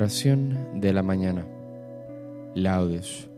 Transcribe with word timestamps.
Oración 0.00 0.80
de 0.80 0.92
la 0.92 1.02
mañana. 1.02 1.44
Laudes. 2.54 3.28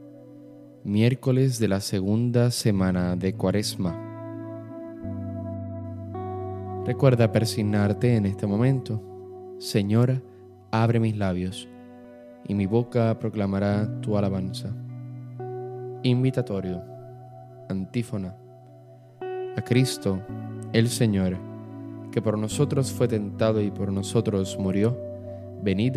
Miércoles 0.84 1.58
de 1.58 1.68
la 1.68 1.80
segunda 1.80 2.50
semana 2.50 3.16
de 3.16 3.32
Cuaresma. 3.32 3.98
Recuerda 6.84 7.32
persignarte 7.32 8.14
en 8.14 8.26
este 8.26 8.46
momento. 8.46 9.00
Señora, 9.58 10.20
abre 10.70 11.00
mis 11.00 11.16
labios, 11.16 11.66
y 12.46 12.54
mi 12.54 12.66
boca 12.66 13.18
proclamará 13.18 13.98
tu 14.02 14.18
alabanza. 14.18 14.68
Invitatorio. 16.02 16.82
Antífona. 17.70 18.36
A 19.56 19.62
Cristo, 19.64 20.20
el 20.74 20.90
Señor, 20.90 21.38
que 22.12 22.20
por 22.20 22.36
nosotros 22.36 22.92
fue 22.92 23.08
tentado 23.08 23.62
y 23.62 23.70
por 23.70 23.90
nosotros 23.90 24.58
murió, 24.60 24.98
venid 25.62 25.96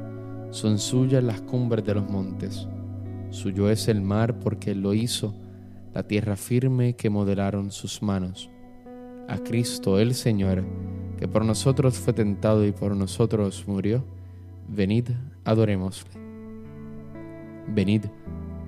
son 0.51 0.79
suyas 0.79 1.23
las 1.23 1.41
cumbres 1.41 1.83
de 1.85 1.95
los 1.95 2.09
montes. 2.09 2.67
Suyo 3.29 3.69
es 3.69 3.87
el 3.87 4.01
mar 4.01 4.39
porque 4.39 4.71
Él 4.71 4.81
lo 4.81 4.93
hizo, 4.93 5.33
la 5.93 6.03
tierra 6.03 6.35
firme 6.35 6.95
que 6.95 7.09
modelaron 7.09 7.71
sus 7.71 8.03
manos. 8.03 8.49
A 9.29 9.37
Cristo 9.37 9.97
el 9.97 10.13
Señor, 10.13 10.63
que 11.17 11.27
por 11.27 11.45
nosotros 11.45 11.97
fue 11.97 12.11
tentado 12.11 12.65
y 12.65 12.73
por 12.73 12.95
nosotros 12.95 13.63
murió, 13.65 14.03
venid, 14.67 15.05
adorémosle. 15.45 16.11
Venid, 17.73 18.03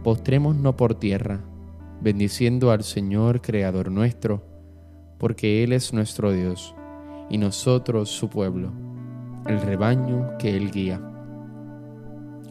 postrémonos 0.04 0.76
por 0.76 0.96
tierra, 0.96 1.42
bendiciendo 2.02 2.72
al 2.72 2.84
Señor 2.84 3.42
Creador 3.42 3.92
nuestro, 3.92 4.42
porque 5.18 5.66
Él 5.66 5.74
es 5.74 5.92
nuestro 5.92 6.32
Dios, 6.32 6.74
y 7.30 7.38
nosotros 7.38 8.10
su 8.10 8.30
pueblo, 8.30 8.72
el 9.48 9.60
rebaño 9.60 10.38
que 10.38 10.56
Él 10.56 10.72
guía 10.72 11.10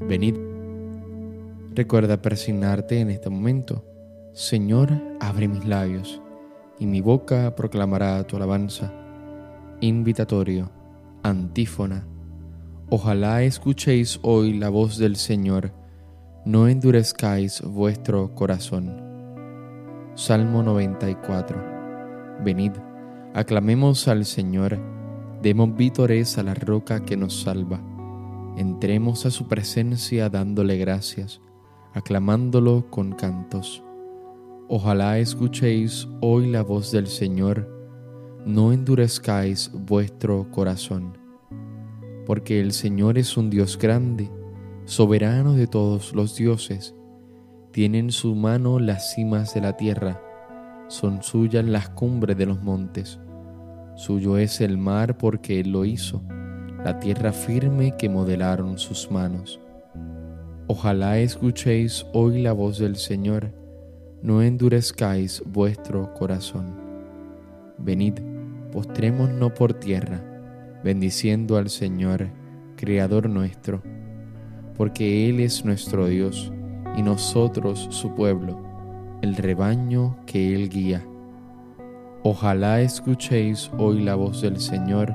venid. 0.00 0.36
Recuerda 1.74 2.20
persignarte 2.20 3.00
en 3.00 3.10
este 3.10 3.30
momento. 3.30 3.84
Señor, 4.32 4.90
abre 5.20 5.48
mis 5.48 5.64
labios, 5.64 6.20
y 6.78 6.86
mi 6.86 7.00
boca 7.00 7.54
proclamará 7.54 8.24
tu 8.26 8.36
alabanza. 8.36 8.92
Invitatorio, 9.80 10.70
antífona. 11.22 12.06
Ojalá 12.90 13.42
escuchéis 13.42 14.18
hoy 14.22 14.54
la 14.54 14.68
voz 14.68 14.98
del 14.98 15.16
Señor, 15.16 15.72
no 16.44 16.68
endurezcáis 16.68 17.62
vuestro 17.62 18.34
corazón. 18.34 19.02
Salmo 20.14 20.62
94. 20.62 21.62
Venid, 22.44 22.72
aclamemos 23.34 24.08
al 24.08 24.24
Señor, 24.24 24.78
demos 25.42 25.76
vítores 25.76 26.38
a 26.38 26.42
la 26.42 26.54
roca 26.54 27.04
que 27.04 27.16
nos 27.16 27.42
salva 27.42 27.80
entremos 28.58 29.24
a 29.24 29.30
su 29.30 29.46
presencia 29.46 30.28
dándole 30.28 30.78
gracias, 30.78 31.40
aclamándolo 31.94 32.90
con 32.90 33.12
cantos. 33.12 33.84
Ojalá 34.68 35.20
escuchéis 35.20 36.08
hoy 36.20 36.50
la 36.50 36.62
voz 36.62 36.90
del 36.90 37.06
Señor, 37.06 37.68
no 38.44 38.72
endurezcáis 38.72 39.70
vuestro 39.72 40.50
corazón, 40.50 41.16
porque 42.26 42.60
el 42.60 42.72
Señor 42.72 43.16
es 43.16 43.36
un 43.36 43.48
Dios 43.48 43.78
grande, 43.78 44.28
soberano 44.86 45.54
de 45.54 45.68
todos 45.68 46.12
los 46.12 46.34
dioses, 46.34 46.96
tiene 47.70 48.00
en 48.00 48.10
su 48.10 48.34
mano 48.34 48.80
las 48.80 49.14
cimas 49.14 49.54
de 49.54 49.60
la 49.60 49.76
tierra, 49.76 50.20
son 50.88 51.22
suyas 51.22 51.64
las 51.64 51.90
cumbres 51.90 52.36
de 52.36 52.46
los 52.46 52.60
montes, 52.60 53.20
suyo 53.94 54.36
es 54.36 54.60
el 54.60 54.78
mar 54.78 55.16
porque 55.16 55.60
Él 55.60 55.70
lo 55.70 55.84
hizo 55.84 56.24
la 56.84 56.98
tierra 57.00 57.32
firme 57.32 57.94
que 57.96 58.08
modelaron 58.08 58.78
sus 58.78 59.10
manos. 59.10 59.60
Ojalá 60.66 61.18
escuchéis 61.18 62.06
hoy 62.12 62.42
la 62.42 62.52
voz 62.52 62.78
del 62.78 62.96
Señor, 62.96 63.52
no 64.22 64.42
endurezcáis 64.42 65.42
vuestro 65.46 66.12
corazón. 66.14 66.74
Venid, 67.78 68.14
postrémonos 68.72 69.52
por 69.52 69.74
tierra, 69.74 70.20
bendiciendo 70.84 71.56
al 71.56 71.68
Señor, 71.68 72.28
Creador 72.76 73.28
nuestro, 73.28 73.82
porque 74.76 75.28
Él 75.28 75.40
es 75.40 75.64
nuestro 75.64 76.06
Dios 76.06 76.52
y 76.96 77.02
nosotros 77.02 77.88
su 77.90 78.14
pueblo, 78.14 78.60
el 79.22 79.34
rebaño 79.34 80.16
que 80.26 80.54
Él 80.54 80.68
guía. 80.68 81.04
Ojalá 82.22 82.80
escuchéis 82.82 83.70
hoy 83.78 84.02
la 84.02 84.14
voz 84.14 84.42
del 84.42 84.60
Señor, 84.60 85.14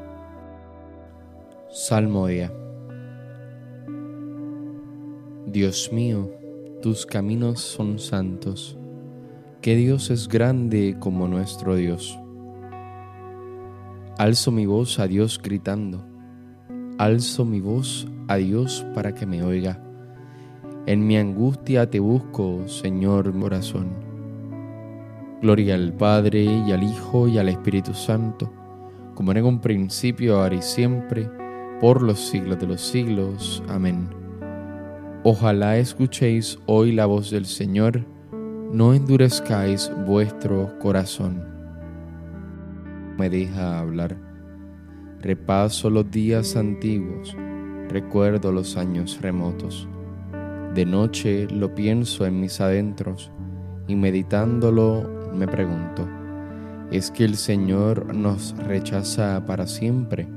Salmodia. 1.73 2.51
Dios 5.45 5.89
mío, 5.93 6.29
tus 6.81 7.05
caminos 7.05 7.61
son 7.61 7.97
santos. 7.97 8.77
Que 9.61 9.77
Dios 9.77 10.09
es 10.09 10.27
grande 10.27 10.97
como 10.99 11.29
nuestro 11.29 11.77
Dios. 11.77 12.19
Alzo 14.17 14.51
mi 14.51 14.65
voz 14.65 14.99
a 14.99 15.07
Dios 15.07 15.39
gritando. 15.41 16.05
Alzo 16.97 17.45
mi 17.45 17.61
voz 17.61 18.05
a 18.27 18.35
Dios 18.35 18.85
para 18.93 19.15
que 19.15 19.25
me 19.25 19.41
oiga. 19.41 19.81
En 20.87 21.07
mi 21.07 21.15
angustia 21.15 21.89
te 21.89 22.01
busco, 22.01 22.67
Señor 22.67 23.31
corazón. 23.39 23.93
Gloria 25.41 25.75
al 25.75 25.93
Padre 25.93 26.43
y 26.43 26.69
al 26.73 26.83
Hijo 26.83 27.29
y 27.29 27.37
al 27.37 27.47
Espíritu 27.47 27.93
Santo, 27.93 28.51
como 29.15 29.31
era 29.31 29.39
en 29.39 29.45
un 29.45 29.61
principio, 29.61 30.35
ahora 30.35 30.55
y 30.55 30.61
siempre, 30.61 31.29
por 31.81 32.03
los 32.03 32.19
siglos 32.19 32.59
de 32.59 32.67
los 32.67 32.79
siglos. 32.79 33.63
Amén. 33.67 34.07
Ojalá 35.23 35.77
escuchéis 35.77 36.59
hoy 36.67 36.91
la 36.91 37.07
voz 37.07 37.31
del 37.31 37.45
Señor, 37.45 38.05
no 38.71 38.93
endurezcáis 38.93 39.91
vuestro 40.05 40.77
corazón. 40.79 41.43
Me 43.17 43.29
deja 43.29 43.79
hablar. 43.79 44.15
Repaso 45.21 45.89
los 45.89 46.09
días 46.09 46.55
antiguos, 46.55 47.35
recuerdo 47.89 48.51
los 48.51 48.77
años 48.77 49.19
remotos. 49.19 49.87
De 50.75 50.85
noche 50.85 51.47
lo 51.49 51.73
pienso 51.73 52.27
en 52.27 52.39
mis 52.39 52.61
adentros 52.61 53.31
y 53.87 53.95
meditándolo 53.95 55.31
me 55.33 55.47
pregunto, 55.47 56.07
¿es 56.91 57.09
que 57.09 57.25
el 57.25 57.35
Señor 57.35 58.13
nos 58.15 58.55
rechaza 58.57 59.43
para 59.45 59.65
siempre? 59.65 60.27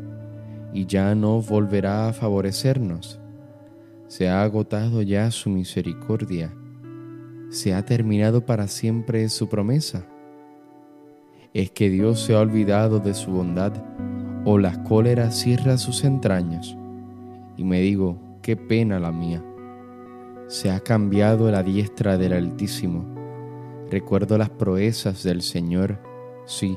Y 0.75 0.87
ya 0.87 1.15
no 1.15 1.41
volverá 1.41 2.09
a 2.09 2.13
favorecernos. 2.13 3.21
Se 4.09 4.29
ha 4.29 4.43
agotado 4.43 5.01
ya 5.01 5.31
su 5.31 5.49
misericordia. 5.49 6.53
Se 7.49 7.73
ha 7.73 7.85
terminado 7.85 8.45
para 8.45 8.67
siempre 8.67 9.29
su 9.29 9.49
promesa. 9.49 10.07
¿Es 11.55 11.71
que 11.71 11.89
Dios 11.89 12.21
se 12.21 12.35
ha 12.35 12.41
olvidado 12.41 12.99
de 12.99 13.15
su 13.15 13.31
bondad 13.31 13.73
o 14.45 14.59
la 14.59 14.83
cólera 14.83 15.31
cierra 15.31 15.79
sus 15.79 16.03
entrañas? 16.03 16.77
Y 17.57 17.63
me 17.63 17.81
digo, 17.81 18.19
qué 18.43 18.57
pena 18.57 18.99
la 18.99 19.13
mía. 19.13 19.45
Se 20.49 20.73
ha 20.73 20.81
cambiado 20.81 21.51
la 21.53 21.63
diestra 21.63 22.19
del 22.19 22.33
Altísimo. 22.33 23.05
Recuerdo 23.91 24.39
las 24.39 24.51
proezas 24.51 25.23
del 25.23 25.43
Señor, 25.43 26.01
sí, 26.47 26.77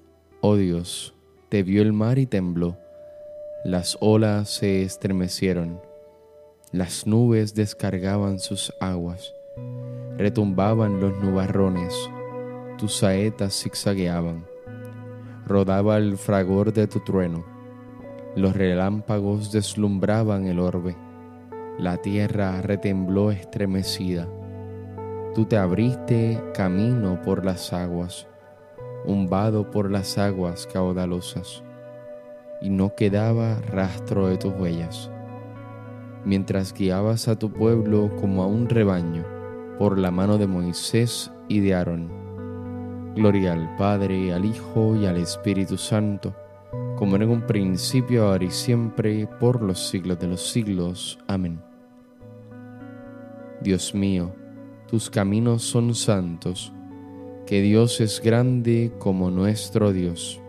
oh 0.41 0.55
Dios, 0.55 1.13
te 1.49 1.61
vio 1.61 1.83
el 1.83 1.93
mar 1.93 2.17
y 2.17 2.25
tembló, 2.25 2.75
las 3.63 3.95
olas 4.01 4.49
se 4.49 4.81
estremecieron, 4.81 5.79
las 6.71 7.05
nubes 7.05 7.53
descargaban 7.53 8.39
sus 8.39 8.73
aguas, 8.79 9.33
retumbaban 10.17 10.99
los 10.99 11.15
nubarrones, 11.23 11.93
tus 12.79 12.95
saetas 12.95 13.61
zigzagueaban, 13.61 14.47
rodaba 15.45 15.97
el 15.97 16.17
fragor 16.17 16.73
de 16.73 16.87
tu 16.87 17.01
trueno. 17.01 17.45
Los 18.35 18.55
relámpagos 18.55 19.51
deslumbraban 19.51 20.47
el 20.47 20.59
orbe, 20.59 20.95
la 21.77 21.97
tierra 21.97 22.61
retembló 22.61 23.29
estremecida. 23.29 24.27
Tú 25.35 25.45
te 25.45 25.57
abriste 25.57 26.41
camino 26.55 27.21
por 27.21 27.45
las 27.45 27.73
aguas, 27.73 28.27
un 29.05 29.29
vado 29.29 29.69
por 29.71 29.89
las 29.91 30.17
aguas 30.17 30.67
caudalosas, 30.71 31.63
y 32.61 32.69
no 32.69 32.95
quedaba 32.95 33.59
rastro 33.71 34.27
de 34.27 34.37
tus 34.37 34.53
huellas. 34.53 35.09
Mientras 36.25 36.73
guiabas 36.73 37.27
a 37.27 37.37
tu 37.37 37.51
pueblo 37.51 38.11
como 38.19 38.43
a 38.43 38.47
un 38.47 38.69
rebaño 38.69 39.25
por 39.79 39.97
la 39.97 40.11
mano 40.11 40.37
de 40.37 40.45
Moisés 40.45 41.31
y 41.47 41.59
de 41.59 41.73
Aarón. 41.73 42.09
Gloria 43.15 43.53
al 43.53 43.75
Padre, 43.77 44.33
al 44.33 44.45
Hijo 44.45 44.95
y 44.95 45.05
al 45.05 45.17
Espíritu 45.17 45.77
Santo 45.77 46.35
como 47.01 47.15
en 47.15 47.27
un 47.27 47.41
principio, 47.41 48.27
ahora 48.27 48.43
y 48.43 48.51
siempre, 48.51 49.25
por 49.25 49.63
los 49.63 49.89
siglos 49.89 50.19
de 50.19 50.27
los 50.27 50.51
siglos. 50.51 51.17
Amén. 51.27 51.59
Dios 53.59 53.95
mío, 53.95 54.31
tus 54.87 55.09
caminos 55.09 55.63
son 55.63 55.95
santos, 55.95 56.71
que 57.45 57.61
Dios 57.61 58.01
es 58.01 58.21
grande 58.21 58.91
como 58.99 59.31
nuestro 59.31 59.91
Dios. 59.91 60.41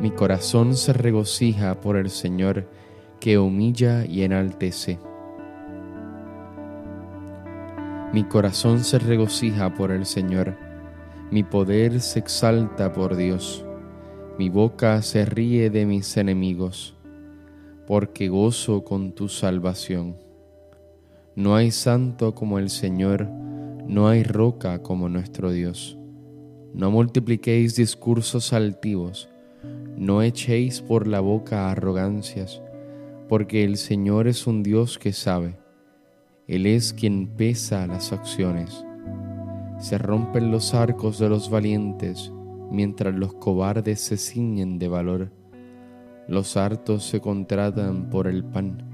Mi 0.00 0.10
corazón 0.10 0.76
se 0.76 0.92
regocija 0.92 1.80
por 1.80 1.96
el 1.96 2.10
Señor, 2.10 2.68
que 3.20 3.38
humilla 3.38 4.04
y 4.04 4.22
enaltece. 4.22 4.98
Mi 8.12 8.22
corazón 8.24 8.84
se 8.84 8.98
regocija 8.98 9.74
por 9.74 9.90
el 9.90 10.04
Señor, 10.04 10.56
mi 11.30 11.42
poder 11.42 12.00
se 12.00 12.18
exalta 12.18 12.92
por 12.92 13.16
Dios, 13.16 13.64
mi 14.38 14.50
boca 14.50 15.00
se 15.00 15.24
ríe 15.24 15.70
de 15.70 15.86
mis 15.86 16.16
enemigos, 16.16 16.94
porque 17.86 18.28
gozo 18.28 18.84
con 18.84 19.12
tu 19.12 19.28
salvación. 19.28 20.23
No 21.36 21.56
hay 21.56 21.70
santo 21.70 22.34
como 22.34 22.58
el 22.58 22.70
Señor, 22.70 23.28
no 23.28 24.08
hay 24.08 24.22
roca 24.22 24.82
como 24.82 25.08
nuestro 25.08 25.50
Dios. 25.50 25.98
No 26.72 26.90
multipliquéis 26.90 27.76
discursos 27.76 28.52
altivos, 28.52 29.28
no 29.96 30.22
echéis 30.22 30.80
por 30.80 31.06
la 31.06 31.20
boca 31.20 31.70
arrogancias, 31.70 32.62
porque 33.28 33.64
el 33.64 33.76
Señor 33.76 34.28
es 34.28 34.46
un 34.46 34.62
Dios 34.62 34.98
que 34.98 35.12
sabe, 35.12 35.56
Él 36.46 36.66
es 36.66 36.92
quien 36.92 37.28
pesa 37.28 37.86
las 37.86 38.12
acciones 38.12 38.84
se 39.78 39.98
rompen 39.98 40.50
los 40.50 40.72
arcos 40.72 41.18
de 41.18 41.28
los 41.28 41.50
valientes, 41.50 42.32
mientras 42.70 43.14
los 43.14 43.34
cobardes 43.34 44.00
se 44.00 44.16
ciñen 44.16 44.78
de 44.78 44.88
valor. 44.88 45.30
Los 46.26 46.56
hartos 46.56 47.04
se 47.04 47.20
contratan 47.20 48.08
por 48.08 48.26
el 48.26 48.44
pan, 48.44 48.93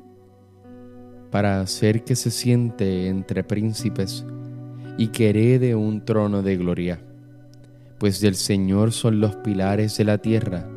para 1.31 1.61
hacer 1.61 2.03
que 2.03 2.15
se 2.15 2.29
siente 2.29 3.07
entre 3.07 3.43
príncipes 3.43 4.25
y 4.97 5.07
que 5.07 5.29
herede 5.29 5.73
un 5.75 6.05
trono 6.05 6.43
de 6.43 6.57
gloria. 6.57 7.01
Pues 7.97 8.19
del 8.21 8.35
Señor 8.35 8.91
son 8.91 9.19
los 9.19 9.35
pilares 9.37 9.97
de 9.97 10.03
la 10.03 10.17
tierra, 10.17 10.67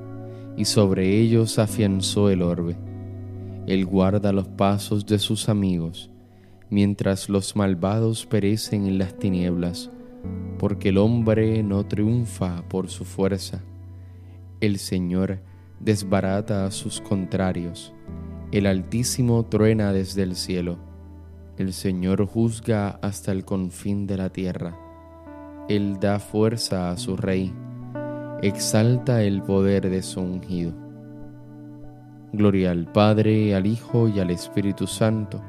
y 0.57 0.67
sobre 0.67 1.19
ellos 1.19 1.59
afianzó 1.59 2.31
el 2.31 2.43
orbe. 2.43 2.77
Él 3.67 3.85
guarda 3.85 4.33
los 4.33 4.47
pasos 4.49 5.05
de 5.07 5.19
sus 5.19 5.49
amigos, 5.49 6.11
mientras 6.71 7.29
los 7.29 7.57
malvados 7.57 8.25
perecen 8.27 8.87
en 8.87 8.99
las 8.99 9.19
tinieblas 9.19 9.91
porque 10.59 10.91
el 10.91 10.99
hombre 10.99 11.63
no 11.63 11.85
triunfa 11.85 12.63
por 12.69 12.89
su 12.89 13.05
fuerza. 13.05 13.63
El 14.61 14.79
Señor 14.79 15.41
desbarata 15.81 16.65
a 16.65 16.71
sus 16.71 17.01
contrarios. 17.01 17.94
El 18.55 18.67
Altísimo 18.67 19.45
truena 19.47 19.93
desde 19.93 20.23
el 20.23 20.37
cielo. 20.37 20.79
El 21.59 21.73
Señor 21.73 22.25
juzga 22.25 23.01
hasta 23.03 23.33
el 23.33 23.45
confín 23.45 24.07
de 24.07 24.17
la 24.17 24.31
tierra. 24.31 24.79
Él 25.69 25.99
da 26.01 26.21
fuerza 26.21 26.93
a 26.93 26.97
su 26.97 27.17
rey. 27.17 27.53
Exalta 28.43 29.25
el 29.25 29.43
poder 29.43 29.91
de 29.91 30.03
su 30.03 30.21
ungido. 30.21 30.73
Gloria 32.33 32.71
al 32.71 32.93
Padre, 32.93 33.57
al 33.57 33.67
Hijo 33.67 34.07
y 34.07 34.21
al 34.21 34.31
Espíritu 34.31 34.87
Santo, 34.87 35.43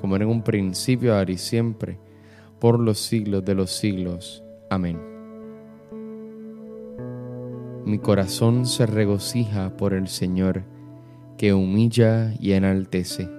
como 0.00 0.14
en 0.14 0.24
un 0.24 0.42
principio, 0.42 1.16
ahora 1.16 1.32
y 1.32 1.38
siempre, 1.38 1.98
por 2.60 2.78
los 2.78 3.00
siglos 3.00 3.44
de 3.44 3.56
los 3.56 3.72
siglos. 3.72 4.44
Amén. 4.70 5.00
Mi 7.84 7.98
corazón 7.98 8.64
se 8.64 8.86
regocija 8.86 9.76
por 9.76 9.92
el 9.92 10.06
Señor, 10.06 10.77
que 11.38 11.54
humilla 11.54 12.34
y 12.38 12.52
enaltece. 12.52 13.30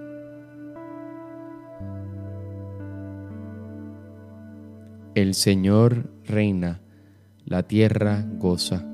El 5.14 5.34
Señor 5.34 6.10
reina, 6.26 6.80
la 7.44 7.62
tierra 7.62 8.24
goza. 8.38 8.84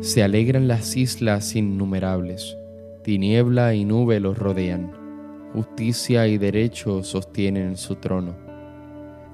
Se 0.00 0.22
alegran 0.22 0.68
las 0.68 0.96
islas 0.96 1.56
innumerables, 1.56 2.58
tiniebla 3.02 3.74
y 3.74 3.86
nube 3.86 4.20
los 4.20 4.36
rodean 4.36 4.98
justicia 5.52 6.26
y 6.26 6.38
derecho 6.38 7.02
sostienen 7.02 7.76
su 7.76 7.96
trono. 7.96 8.36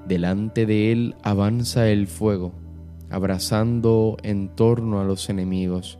Delante 0.07 0.65
de 0.65 0.91
él 0.91 1.15
avanza 1.23 1.89
el 1.89 2.07
fuego, 2.07 2.53
abrazando 3.09 4.17
en 4.23 4.49
torno 4.49 5.01
a 5.01 5.03
los 5.03 5.29
enemigos. 5.29 5.99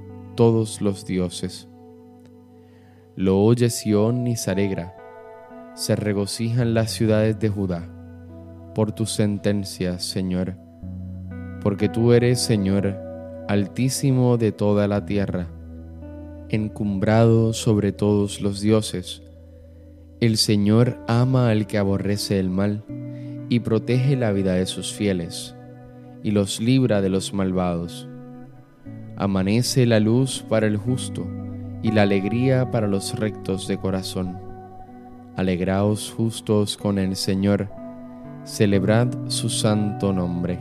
todos 0.35 0.81
los 0.81 1.05
dioses. 1.05 1.67
Lo 3.15 3.39
oye 3.41 3.69
Sión 3.69 4.25
y 4.27 4.35
se 4.35 4.51
alegra, 4.51 4.95
se 5.75 5.95
regocijan 5.95 6.73
las 6.73 6.91
ciudades 6.91 7.39
de 7.39 7.49
Judá 7.49 7.87
por 8.73 8.93
tus 8.93 9.11
sentencias, 9.11 10.03
Señor, 10.03 10.55
porque 11.61 11.89
tú 11.89 12.13
eres, 12.13 12.39
Señor, 12.39 12.97
altísimo 13.47 14.37
de 14.37 14.51
toda 14.51 14.87
la 14.87 15.05
tierra, 15.05 15.47
encumbrado 16.49 17.53
sobre 17.53 17.91
todos 17.91 18.41
los 18.41 18.61
dioses. 18.61 19.23
El 20.19 20.37
Señor 20.37 20.99
ama 21.07 21.49
al 21.49 21.67
que 21.67 21.77
aborrece 21.77 22.39
el 22.39 22.49
mal 22.49 22.85
y 23.49 23.59
protege 23.59 24.15
la 24.15 24.31
vida 24.31 24.53
de 24.53 24.65
sus 24.65 24.93
fieles, 24.93 25.55
y 26.23 26.31
los 26.31 26.61
libra 26.61 27.01
de 27.01 27.09
los 27.09 27.33
malvados. 27.33 28.07
Amanece 29.17 29.85
la 29.85 29.99
luz 29.99 30.43
para 30.47 30.67
el 30.67 30.77
justo 30.77 31.27
y 31.83 31.91
la 31.91 32.03
alegría 32.03 32.71
para 32.71 32.87
los 32.87 33.17
rectos 33.19 33.67
de 33.67 33.77
corazón. 33.77 34.37
Alegraos 35.35 36.13
justos 36.15 36.77
con 36.77 36.99
el 36.99 37.15
Señor, 37.15 37.69
celebrad 38.43 39.09
su 39.27 39.49
santo 39.49 40.13
nombre. 40.13 40.59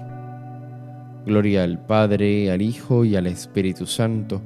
Gloria 1.27 1.65
al 1.65 1.85
Padre, 1.85 2.51
al 2.51 2.63
Hijo 2.63 3.05
y 3.05 3.17
al 3.17 3.27
Espíritu 3.27 3.87
Santo, 3.87 4.41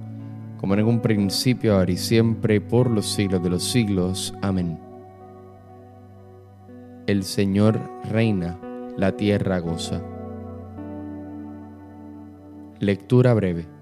como 0.58 0.74
en 0.74 0.84
un 0.84 1.00
principio, 1.00 1.76
ahora 1.76 1.92
y 1.92 1.96
siempre, 1.96 2.60
por 2.60 2.90
los 2.90 3.06
siglos 3.06 3.42
de 3.42 3.50
los 3.50 3.62
siglos. 3.64 4.34
Amén. 4.42 4.78
El 7.06 7.22
Señor 7.22 7.78
reina, 8.10 8.58
la 8.96 9.14
tierra 9.14 9.58
goza. 9.58 10.02
Lectura 12.80 13.34
breve. 13.34 13.73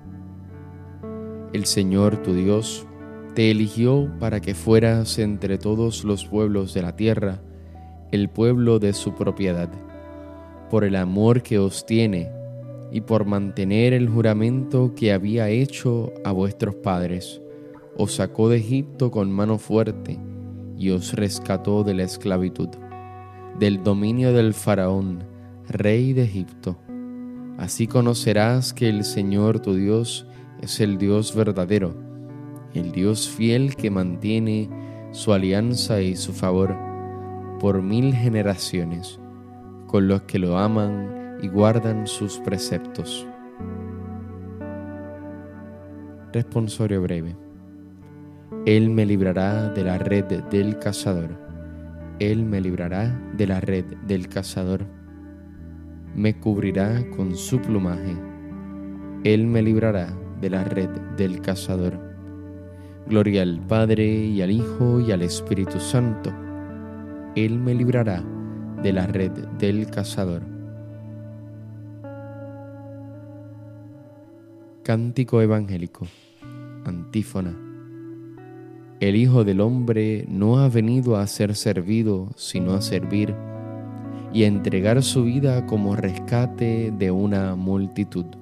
El 1.53 1.67
Señor 1.67 2.17
tu 2.23 2.33
Dios 2.33 2.87
te 3.35 3.51
eligió 3.51 4.11
para 4.19 4.41
que 4.41 4.55
fueras 4.55 5.19
entre 5.19 5.59
todos 5.59 6.03
los 6.03 6.25
pueblos 6.25 6.73
de 6.73 6.81
la 6.81 6.97
tierra 6.97 7.43
el 8.11 8.31
pueblo 8.31 8.79
de 8.79 8.95
su 8.95 9.15
propiedad, 9.15 9.71
por 10.71 10.83
el 10.85 10.97
amor 10.97 11.43
que 11.43 11.59
os 11.59 11.85
tiene 11.85 12.31
y 12.91 13.03
por 13.03 13.27
mantener 13.27 13.93
el 13.93 14.09
juramento 14.09 14.95
que 14.95 15.13
había 15.13 15.51
hecho 15.51 16.11
a 16.25 16.33
vuestros 16.33 16.75
padres. 16.77 17.43
Os 17.99 18.15
sacó 18.15 18.49
de 18.49 18.57
Egipto 18.57 19.11
con 19.11 19.31
mano 19.31 19.59
fuerte 19.59 20.19
y 20.79 20.89
os 20.91 21.13
rescató 21.13 21.85
de 21.85 21.93
la 21.93 22.05
esclavitud, 22.05 22.71
del 23.59 23.83
dominio 23.83 24.33
del 24.33 24.55
faraón, 24.55 25.25
rey 25.69 26.15
de 26.15 26.25
Egipto. 26.25 26.79
Así 27.59 27.87
conocerás 27.87 28.73
que 28.73 28.89
el 28.89 29.05
Señor 29.05 29.61
tu 29.61 29.75
Dios 29.75 30.27
es 30.63 30.79
el 30.81 30.97
Dios 30.97 31.35
verdadero, 31.35 31.93
el 32.73 32.93
Dios 32.93 33.29
fiel 33.29 33.75
que 33.75 33.91
mantiene 33.91 34.71
su 35.11 35.33
alianza 35.33 36.01
y 36.01 36.15
su 36.15 36.33
favor 36.33 36.75
por 37.59 37.83
mil 37.83 38.15
generaciones 38.15 39.19
con 39.89 40.07
los 40.07 40.23
que 40.23 40.39
lo 40.39 40.57
aman 40.57 41.39
y 41.43 41.49
guardan 41.49 42.07
sus 42.07 42.39
preceptos. 42.39 43.27
Responsorio 46.33 47.03
breve. 47.03 47.37
Él 48.65 48.89
me 48.89 49.05
librará 49.05 49.69
de 49.69 49.83
la 49.83 49.99
red 49.99 50.45
del 50.45 50.79
cazador. 50.79 51.31
Él 52.21 52.45
me 52.45 52.61
librará 52.61 53.21
de 53.37 53.49
la 53.49 53.61
red 53.61 53.85
del 54.07 54.29
cazador. 54.29 54.87
Me 56.15 56.39
cubrirá 56.39 57.05
con 57.17 57.35
su 57.35 57.61
plumaje. 57.61 58.17
Él 59.25 59.47
me 59.47 59.61
librará 59.61 60.15
de 60.43 60.51
la 60.51 60.65
red 60.65 60.91
del 61.17 61.41
cazador. 61.41 61.99
Gloria 63.07 63.43
al 63.43 63.61
Padre 63.61 64.05
y 64.05 64.43
al 64.43 64.51
Hijo 64.51 65.01
y 65.01 65.13
al 65.13 65.23
Espíritu 65.23 65.79
Santo. 65.79 66.33
Él 67.37 67.59
me 67.59 67.75
librará 67.75 68.23
de 68.83 68.93
la 68.93 69.07
red 69.07 69.31
del 69.59 69.87
cazador. 69.87 70.43
Cántico 74.83 75.41
Evangélico. 75.41 76.09
Antífona. 76.85 77.57
El 78.99 79.15
Hijo 79.15 79.45
del 79.45 79.61
Hombre 79.61 80.27
no 80.29 80.59
ha 80.59 80.69
venido 80.69 81.17
a 81.17 81.27
ser 81.29 81.55
servido, 81.55 82.31
sino 82.35 82.75
a 82.75 82.83
servir 82.83 83.33
y 84.33 84.43
a 84.43 84.49
entregar 84.49 85.03
su 85.05 85.23
vida 85.23 85.67
como 85.67 85.95
rescate 85.95 86.93
de 86.97 87.11
una 87.13 87.55
multitud. 87.55 88.42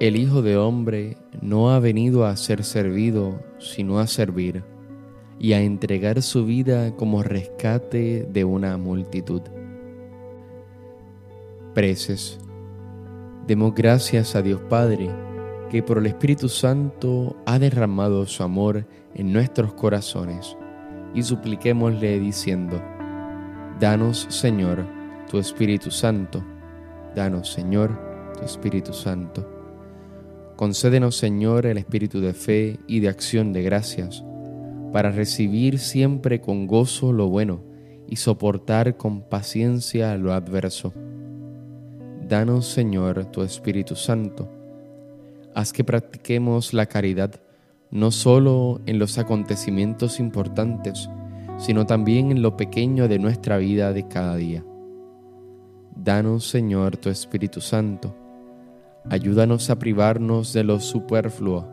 El 0.00 0.14
Hijo 0.14 0.42
de 0.42 0.56
Hombre 0.56 1.16
no 1.42 1.72
ha 1.72 1.80
venido 1.80 2.24
a 2.24 2.36
ser 2.36 2.62
servido, 2.62 3.42
sino 3.58 3.98
a 3.98 4.06
servir 4.06 4.62
y 5.40 5.54
a 5.54 5.60
entregar 5.60 6.22
su 6.22 6.44
vida 6.46 6.94
como 6.94 7.24
rescate 7.24 8.24
de 8.30 8.44
una 8.44 8.76
multitud. 8.76 9.42
Preces. 11.74 12.38
Demos 13.48 13.74
gracias 13.74 14.36
a 14.36 14.42
Dios 14.42 14.60
Padre, 14.68 15.10
que 15.68 15.82
por 15.82 15.98
el 15.98 16.06
Espíritu 16.06 16.48
Santo 16.48 17.34
ha 17.44 17.58
derramado 17.58 18.24
su 18.26 18.44
amor 18.44 18.86
en 19.16 19.32
nuestros 19.32 19.74
corazones, 19.74 20.56
y 21.12 21.24
supliquémosle 21.24 22.20
diciendo, 22.20 22.80
Danos, 23.80 24.28
Señor, 24.30 24.86
tu 25.28 25.38
Espíritu 25.38 25.90
Santo. 25.90 26.40
Danos, 27.16 27.52
Señor, 27.52 27.98
tu 28.38 28.44
Espíritu 28.44 28.92
Santo. 28.92 29.57
Concédenos, 30.58 31.16
Señor, 31.16 31.66
el 31.66 31.78
espíritu 31.78 32.20
de 32.20 32.34
fe 32.34 32.80
y 32.88 32.98
de 32.98 33.08
acción 33.08 33.52
de 33.52 33.62
gracias, 33.62 34.24
para 34.92 35.12
recibir 35.12 35.78
siempre 35.78 36.40
con 36.40 36.66
gozo 36.66 37.12
lo 37.12 37.28
bueno 37.28 37.62
y 38.08 38.16
soportar 38.16 38.96
con 38.96 39.22
paciencia 39.22 40.16
lo 40.16 40.32
adverso. 40.32 40.92
Danos, 42.26 42.66
Señor, 42.66 43.26
tu 43.26 43.42
Espíritu 43.42 43.94
Santo. 43.94 44.48
Haz 45.54 45.72
que 45.72 45.84
practiquemos 45.84 46.74
la 46.74 46.86
caridad 46.86 47.40
no 47.92 48.10
solo 48.10 48.80
en 48.86 48.98
los 48.98 49.16
acontecimientos 49.16 50.18
importantes, 50.18 51.08
sino 51.58 51.86
también 51.86 52.32
en 52.32 52.42
lo 52.42 52.56
pequeño 52.56 53.06
de 53.06 53.20
nuestra 53.20 53.58
vida 53.58 53.92
de 53.92 54.08
cada 54.08 54.34
día. 54.34 54.64
Danos, 55.94 56.48
Señor, 56.48 56.96
tu 56.96 57.10
Espíritu 57.10 57.60
Santo. 57.60 58.27
Ayúdanos 59.10 59.70
a 59.70 59.78
privarnos 59.78 60.52
de 60.52 60.64
lo 60.64 60.80
superfluo 60.80 61.66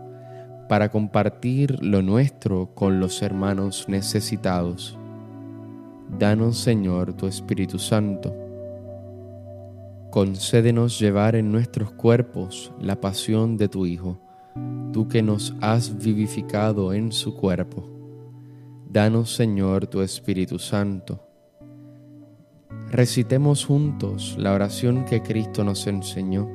para 0.69 0.89
compartir 0.89 1.77
lo 1.83 2.01
nuestro 2.01 2.73
con 2.73 3.01
los 3.01 3.21
hermanos 3.21 3.85
necesitados. 3.89 4.97
Danos, 6.17 6.57
Señor, 6.57 7.13
tu 7.13 7.27
Espíritu 7.27 7.77
Santo. 7.77 8.33
Concédenos 10.11 10.97
llevar 10.97 11.35
en 11.35 11.51
nuestros 11.51 11.91
cuerpos 11.91 12.71
la 12.79 13.01
pasión 13.01 13.57
de 13.57 13.67
tu 13.67 13.85
Hijo, 13.85 14.17
tú 14.93 15.09
que 15.09 15.21
nos 15.21 15.53
has 15.59 15.97
vivificado 15.97 16.93
en 16.93 17.11
su 17.11 17.35
cuerpo. 17.35 17.85
Danos, 18.89 19.35
Señor, 19.35 19.87
tu 19.87 19.99
Espíritu 20.01 20.57
Santo. 20.57 21.21
Recitemos 22.91 23.65
juntos 23.65 24.37
la 24.39 24.53
oración 24.53 25.03
que 25.03 25.21
Cristo 25.21 25.65
nos 25.65 25.85
enseñó 25.85 26.54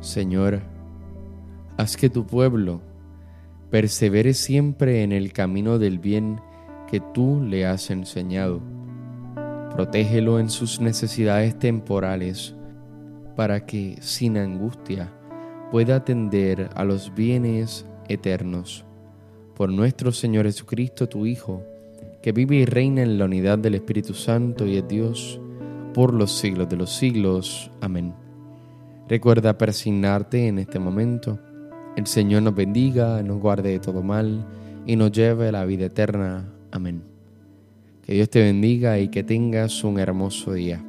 Señor, 0.00 0.60
haz 1.76 1.96
que 1.96 2.08
tu 2.08 2.26
pueblo 2.26 2.80
persevere 3.70 4.32
siempre 4.34 5.02
en 5.02 5.12
el 5.12 5.32
camino 5.32 5.78
del 5.78 5.98
bien 5.98 6.40
que 6.90 7.00
tú 7.12 7.42
le 7.42 7.66
has 7.66 7.90
enseñado. 7.90 8.60
Protégelo 9.74 10.38
en 10.38 10.50
sus 10.50 10.80
necesidades 10.80 11.58
temporales 11.58 12.54
para 13.36 13.66
que, 13.66 13.96
sin 14.00 14.38
angustia, 14.38 15.12
pueda 15.70 15.96
atender 15.96 16.70
a 16.74 16.84
los 16.84 17.14
bienes 17.14 17.86
eternos 18.08 18.84
por 19.54 19.70
nuestro 19.70 20.12
Señor 20.12 20.46
Jesucristo, 20.46 21.08
tu 21.08 21.26
Hijo, 21.26 21.62
que 22.22 22.32
vive 22.32 22.56
y 22.56 22.64
reina 22.64 23.02
en 23.02 23.18
la 23.18 23.26
unidad 23.26 23.58
del 23.58 23.74
Espíritu 23.74 24.14
Santo 24.14 24.66
y 24.66 24.76
es 24.76 24.88
Dios 24.88 25.40
por 25.92 26.14
los 26.14 26.38
siglos 26.38 26.68
de 26.68 26.76
los 26.76 26.90
siglos. 26.90 27.70
Amén. 27.80 28.27
Recuerda 29.08 29.56
persignarte 29.56 30.48
en 30.48 30.58
este 30.58 30.78
momento. 30.78 31.38
El 31.96 32.06
Señor 32.06 32.42
nos 32.42 32.54
bendiga, 32.54 33.22
nos 33.22 33.40
guarde 33.40 33.70
de 33.70 33.78
todo 33.78 34.02
mal 34.02 34.46
y 34.86 34.96
nos 34.96 35.12
lleve 35.12 35.48
a 35.48 35.52
la 35.52 35.64
vida 35.64 35.86
eterna. 35.86 36.44
Amén. 36.70 37.02
Que 38.02 38.12
Dios 38.12 38.28
te 38.28 38.42
bendiga 38.42 38.98
y 38.98 39.08
que 39.08 39.24
tengas 39.24 39.82
un 39.82 39.98
hermoso 39.98 40.52
día. 40.52 40.84